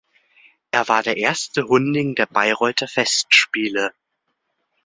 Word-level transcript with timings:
Er 0.71 0.87
war 0.87 1.03
der 1.03 1.17
erste 1.17 1.61
Hunding 1.67 2.15
der 2.15 2.25
Bayreuther 2.25 2.87
Festspiele. 2.87 3.93